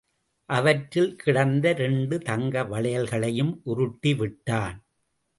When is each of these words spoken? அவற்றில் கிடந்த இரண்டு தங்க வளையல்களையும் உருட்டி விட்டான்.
அவற்றில் 0.49 1.15
கிடந்த 1.15 1.65
இரண்டு 1.69 2.17
தங்க 2.19 2.63
வளையல்களையும் 2.63 3.51
உருட்டி 3.63 4.13
விட்டான். 4.13 4.77